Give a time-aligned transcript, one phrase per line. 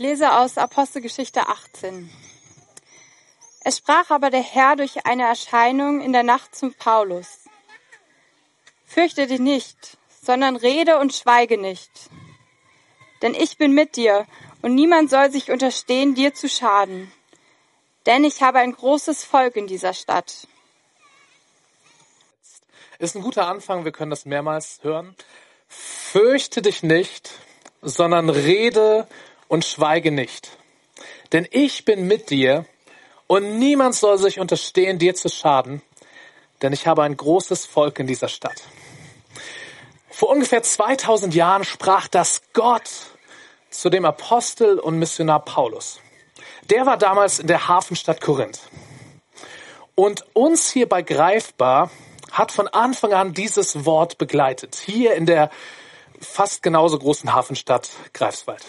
[0.00, 2.10] lese aus Apostelgeschichte 18.
[3.62, 7.40] Es sprach aber der Herr durch eine Erscheinung in der Nacht zum Paulus.
[8.86, 11.90] Fürchte dich nicht, sondern rede und schweige nicht.
[13.20, 14.26] Denn ich bin mit dir
[14.62, 17.12] und niemand soll sich unterstehen, dir zu schaden.
[18.06, 20.48] Denn ich habe ein großes Volk in dieser Stadt.
[22.98, 25.14] Ist ein guter Anfang, wir können das mehrmals hören.
[25.68, 27.32] Fürchte dich nicht,
[27.82, 29.06] sondern rede
[29.50, 30.56] und schweige nicht.
[31.32, 32.64] Denn ich bin mit dir
[33.26, 35.82] und niemand soll sich unterstehen, dir zu schaden,
[36.62, 38.62] denn ich habe ein großes Volk in dieser Stadt.
[40.08, 42.88] Vor ungefähr 2000 Jahren sprach das Gott
[43.70, 46.00] zu dem Apostel und Missionar Paulus.
[46.68, 48.60] Der war damals in der Hafenstadt Korinth.
[49.96, 51.90] Und uns hier bei Greifbar
[52.30, 54.76] hat von Anfang an dieses Wort begleitet.
[54.84, 55.50] Hier in der
[56.20, 58.64] fast genauso großen Hafenstadt Greifswald.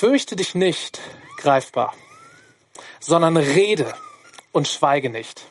[0.00, 0.98] Fürchte dich nicht,
[1.36, 1.92] greifbar,
[3.00, 3.92] sondern rede
[4.50, 5.42] und schweige nicht.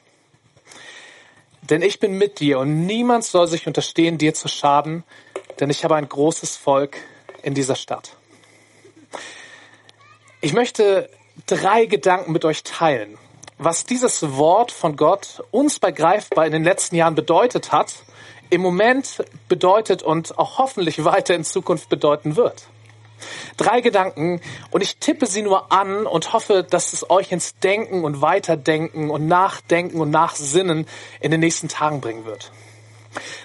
[1.62, 5.04] Denn ich bin mit dir und niemand soll sich unterstehen, dir zu schaden,
[5.60, 6.98] denn ich habe ein großes Volk
[7.44, 8.16] in dieser Stadt.
[10.42, 11.12] Ich möchte
[11.46, 13.20] drei Gedanken mit euch teilen,
[13.60, 17.94] was dieses Wort von Gott uns bei Greifbar in den letzten Jahren bedeutet hat
[18.50, 22.64] im Moment bedeutet und auch hoffentlich weiter in Zukunft bedeuten wird.
[23.58, 28.04] Drei Gedanken und ich tippe sie nur an und hoffe, dass es euch ins Denken
[28.04, 30.88] und Weiterdenken und Nachdenken und Nachsinnen
[31.20, 32.52] in den nächsten Tagen bringen wird.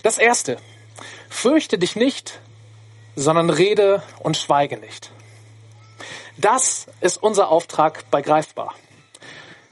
[0.02, 0.58] Das erste.
[1.28, 2.40] Fürchte dich nicht,
[3.16, 5.10] sondern rede und schweige nicht.
[6.36, 8.74] Das ist unser Auftrag bei Greifbar.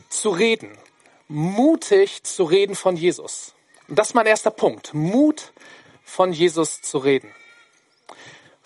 [0.09, 0.77] Zu reden.
[1.29, 3.55] Mutig zu reden von Jesus.
[3.89, 4.95] Das ist mein erster Punkt.
[4.95, 5.53] Mut,
[6.05, 7.33] von Jesus zu reden.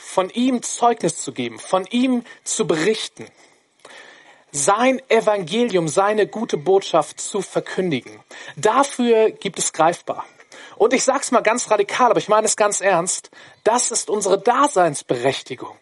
[0.06, 3.26] Von ihm Zeugnis zu geben, von ihm zu berichten.
[4.52, 8.20] Sein Evangelium, seine gute Botschaft zu verkündigen.
[8.56, 10.24] Dafür gibt es greifbar.
[10.76, 13.30] Und ich sag's mal ganz radikal, aber ich meine es ganz ernst.
[13.64, 15.76] Das ist unsere Daseinsberechtigung.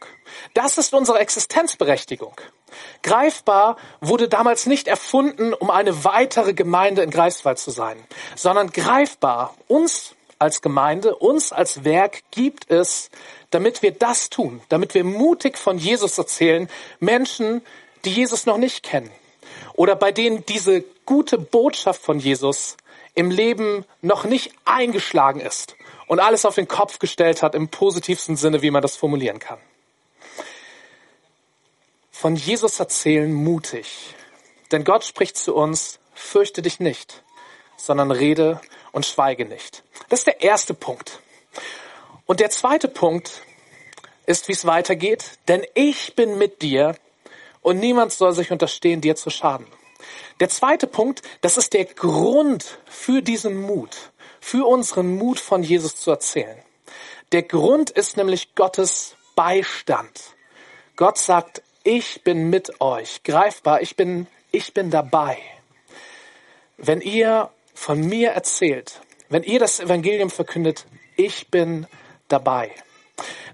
[0.55, 2.35] Das ist unsere Existenzberechtigung.
[3.03, 8.03] Greifbar wurde damals nicht erfunden, um eine weitere Gemeinde in Greifswald zu sein,
[8.35, 13.11] sondern greifbar uns als Gemeinde, uns als Werk gibt es,
[13.51, 16.69] damit wir das tun, damit wir mutig von Jesus erzählen,
[17.01, 17.63] Menschen,
[18.05, 19.11] die Jesus noch nicht kennen.
[19.75, 22.77] Oder bei denen diese gute Botschaft von Jesus
[23.15, 28.37] im Leben noch nicht eingeschlagen ist und alles auf den Kopf gestellt hat im positivsten
[28.37, 29.59] Sinne, wie man das formulieren kann.
[32.11, 34.15] Von Jesus erzählen mutig.
[34.73, 37.23] Denn Gott spricht zu uns, fürchte dich nicht,
[37.77, 38.61] sondern rede
[38.95, 39.83] und schweige nicht.
[40.09, 41.21] Das ist der erste Punkt.
[42.27, 43.43] Und der zweite Punkt
[44.25, 45.39] ist, wie es weitergeht.
[45.49, 46.97] Denn ich bin mit dir
[47.61, 49.67] und niemand soll sich unterstehen, dir zu schaden.
[50.39, 55.97] Der zweite Punkt, das ist der Grund für diesen Mut, für unseren Mut von Jesus
[55.97, 56.63] zu erzählen.
[57.33, 60.21] Der Grund ist nämlich Gottes Beistand.
[60.95, 65.39] Gott sagt, ich bin mit euch, greifbar, ich bin, ich bin dabei.
[66.77, 67.51] Wenn ihr
[67.85, 70.87] von mir erzählt, wenn ihr das Evangelium verkündet,
[71.17, 71.87] ich bin
[72.29, 72.71] dabei.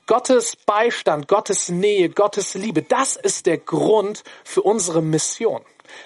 [0.07, 5.63] Gottes Beistand, Gottes Nähe, Gottes Liebe, das ist der Grund für unsere Mission.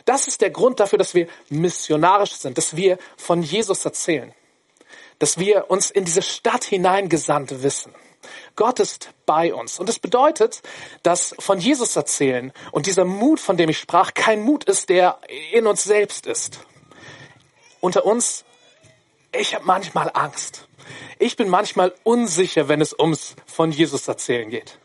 [0.07, 4.33] Das ist der Grund dafür, dass wir missionarisch sind, dass wir von Jesus erzählen,
[5.19, 7.95] dass wir uns in diese Stadt hineingesandt wissen.
[8.57, 9.79] Gott ist bei uns.
[9.79, 10.63] Und das bedeutet,
[11.03, 15.19] dass von Jesus erzählen und dieser Mut, von dem ich sprach, kein Mut ist, der
[15.53, 16.61] in uns selbst ist.
[17.85, 18.47] Unter uns,
[19.31, 20.69] ich habe manchmal Angst.
[21.19, 24.79] Ich bin manchmal unsicher, wenn es ums von Jesus erzählen geht.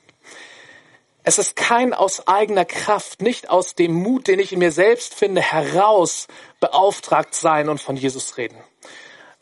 [1.23, 5.15] Es ist kein aus eigener Kraft, nicht aus dem Mut, den ich in mir selbst
[5.15, 6.27] finde, heraus
[6.59, 8.57] beauftragt sein und von Jesus reden,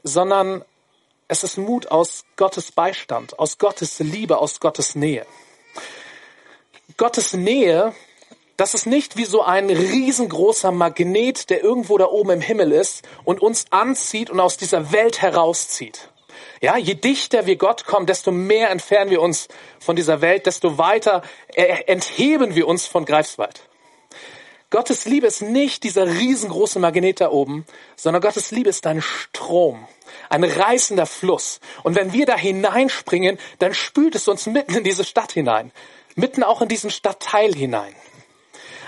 [0.03, 0.63] sondern
[1.27, 5.25] es ist Mut aus Gottes Beistand, aus Gottes Liebe, aus Gottes Nähe.
[6.95, 7.95] Gottes Nähe,
[8.57, 13.07] das ist nicht wie so ein riesengroßer Magnet, der irgendwo da oben im Himmel ist
[13.23, 16.09] und uns anzieht und aus dieser Welt herauszieht.
[16.59, 19.47] Ja, je dichter wir Gott kommen, desto mehr entfernen wir uns
[19.79, 21.21] von dieser Welt, desto weiter
[21.55, 23.61] entheben wir uns von Greifswald.
[24.71, 27.65] Gottes Liebe ist nicht dieser riesengroße Magnet da oben,
[27.95, 29.87] sondern Gottes Liebe ist ein Strom,
[30.29, 31.59] ein reißender Fluss.
[31.83, 35.71] Und wenn wir da hineinspringen, dann spült es uns mitten in diese Stadt hinein,
[36.15, 37.95] mitten auch in diesen Stadtteil hinein.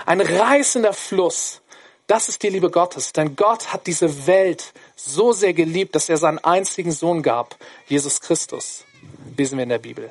[0.06, 1.60] Ein reißender Fluss,
[2.06, 6.16] das ist die Liebe Gottes, denn Gott hat diese Welt so sehr geliebt, dass er
[6.16, 7.56] seinen einzigen Sohn gab,
[7.86, 8.84] Jesus Christus,
[9.36, 10.10] lesen wir in der Bibel.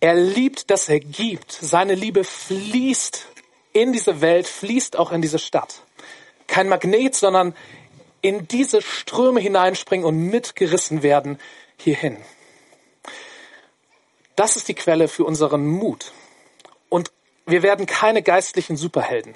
[0.00, 1.52] Er liebt, dass er gibt.
[1.52, 3.26] Seine Liebe fließt
[3.72, 5.82] in diese Welt, fließt auch in diese Stadt.
[6.46, 7.54] Kein Magnet, sondern
[8.22, 11.38] in diese Ströme hineinspringen und mitgerissen werden
[11.76, 12.16] hierhin.
[14.34, 16.12] Das ist die Quelle für unseren Mut.
[16.88, 17.10] Und
[17.46, 19.34] wir werden keine geistlichen Superhelden.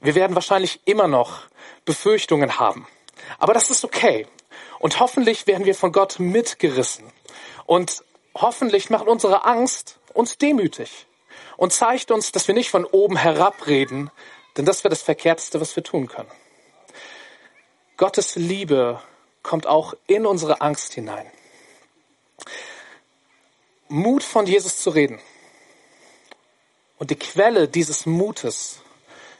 [0.00, 1.42] Wir werden wahrscheinlich immer noch
[1.84, 2.86] Befürchtungen haben.
[3.38, 4.26] Aber das ist okay.
[4.78, 7.04] Und hoffentlich werden wir von Gott mitgerissen.
[7.66, 8.02] Und
[8.34, 11.06] hoffentlich macht unsere Angst uns demütig
[11.56, 14.10] und zeigt uns, dass wir nicht von oben herab reden,
[14.56, 16.30] denn das wäre das Verkehrteste, was wir tun können.
[17.96, 19.00] Gottes Liebe
[19.42, 21.30] kommt auch in unsere Angst hinein.
[23.88, 25.20] Mut von Jesus zu reden.
[27.00, 28.80] Und die Quelle dieses Mutes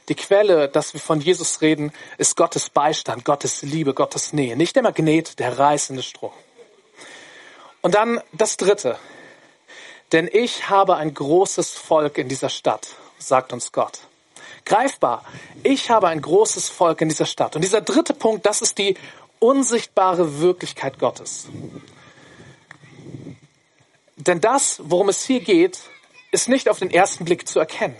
[0.09, 4.57] die Quelle, dass wir von Jesus reden, ist Gottes Beistand, Gottes Liebe, Gottes Nähe.
[4.57, 6.33] Nicht der Magnet, der reißende Strom.
[7.81, 8.97] Und dann das Dritte.
[10.11, 13.99] Denn ich habe ein großes Volk in dieser Stadt, sagt uns Gott.
[14.65, 15.23] Greifbar.
[15.63, 17.55] Ich habe ein großes Volk in dieser Stadt.
[17.55, 18.97] Und dieser dritte Punkt, das ist die
[19.39, 21.47] unsichtbare Wirklichkeit Gottes.
[24.17, 25.79] Denn das, worum es hier geht,
[26.31, 27.95] ist nicht auf den ersten Blick zu erkennen.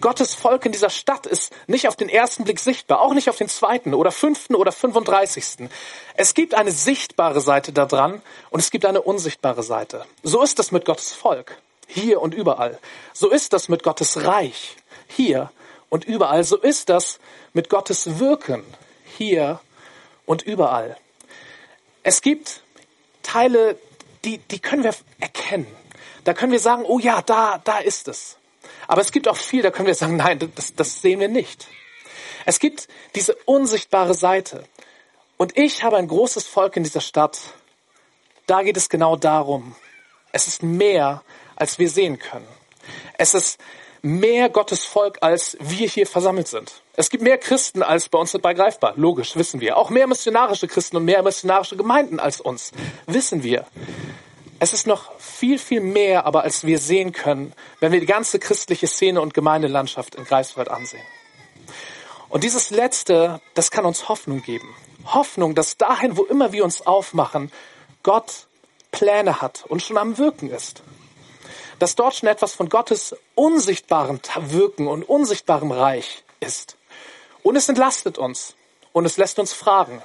[0.00, 3.36] Gottes Volk in dieser Stadt ist nicht auf den ersten Blick sichtbar, auch nicht auf
[3.36, 5.70] den zweiten oder fünften oder fünfunddreißigsten.
[6.14, 10.06] Es gibt eine sichtbare Seite daran und es gibt eine unsichtbare Seite.
[10.22, 12.78] So ist das mit Gottes Volk, hier und überall.
[13.12, 14.76] So ist das mit Gottes Reich,
[15.08, 15.50] hier
[15.90, 16.42] und überall.
[16.44, 17.20] So ist das
[17.52, 18.64] mit Gottes Wirken,
[19.18, 19.60] hier
[20.24, 20.96] und überall.
[22.02, 22.62] Es gibt
[23.22, 23.78] Teile,
[24.24, 25.66] die, die können wir erkennen.
[26.24, 28.36] Da können wir sagen, oh ja, da, da ist es.
[28.86, 31.66] Aber es gibt auch viel, da können wir sagen, nein, das, das sehen wir nicht.
[32.44, 34.64] Es gibt diese unsichtbare Seite.
[35.36, 37.38] Und ich habe ein großes Volk in dieser Stadt.
[38.46, 39.74] Da geht es genau darum.
[40.32, 41.22] Es ist mehr,
[41.56, 42.46] als wir sehen können.
[43.18, 43.58] Es ist
[44.02, 46.82] mehr Gottes Volk, als wir hier versammelt sind.
[46.94, 48.94] Es gibt mehr Christen als bei uns bei Greifbar.
[48.96, 49.76] Logisch, wissen wir.
[49.76, 52.72] Auch mehr missionarische Christen und mehr missionarische Gemeinden als uns.
[53.06, 53.66] Wissen wir.
[54.62, 58.38] Es ist noch viel, viel mehr, aber als wir sehen können, wenn wir die ganze
[58.38, 61.02] christliche Szene und Gemeindelandschaft in Greifswald ansehen.
[62.28, 64.72] Und dieses Letzte, das kann uns Hoffnung geben.
[65.04, 67.50] Hoffnung, dass dahin, wo immer wir uns aufmachen,
[68.04, 68.46] Gott
[68.92, 70.84] Pläne hat und schon am Wirken ist.
[71.80, 76.76] Dass dort schon etwas von Gottes unsichtbarem Wirken und unsichtbarem Reich ist.
[77.42, 78.54] Und es entlastet uns.
[78.92, 80.00] Und es lässt uns fragen,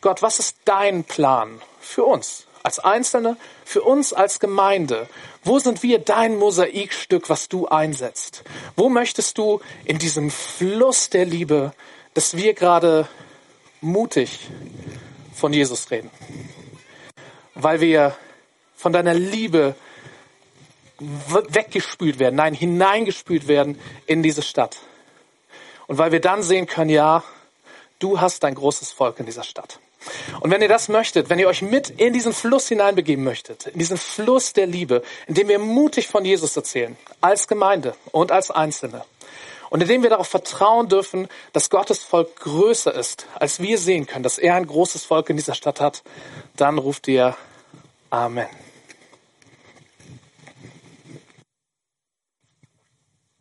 [0.00, 2.48] Gott, was ist dein Plan für uns?
[2.64, 5.06] Als Einzelne, für uns als Gemeinde.
[5.44, 8.42] Wo sind wir dein Mosaikstück, was du einsetzt?
[8.74, 11.74] Wo möchtest du in diesem Fluss der Liebe,
[12.14, 13.06] dass wir gerade
[13.82, 14.48] mutig
[15.34, 16.10] von Jesus reden?
[17.54, 18.16] Weil wir
[18.74, 19.74] von deiner Liebe
[20.98, 24.78] weggespült werden, nein, hineingespült werden in diese Stadt.
[25.86, 27.24] Und weil wir dann sehen können, ja,
[27.98, 29.80] du hast ein großes Volk in dieser Stadt.
[30.40, 33.78] Und wenn ihr das möchtet, wenn ihr euch mit in diesen Fluss hineinbegeben möchtet, in
[33.78, 38.50] diesen Fluss der Liebe, in dem wir mutig von Jesus erzählen, als Gemeinde und als
[38.50, 39.04] Einzelne,
[39.70, 44.06] und in dem wir darauf vertrauen dürfen, dass Gottes Volk größer ist, als wir sehen
[44.06, 46.04] können, dass er ein großes Volk in dieser Stadt hat,
[46.56, 47.34] dann ruft ihr
[48.10, 48.46] Amen.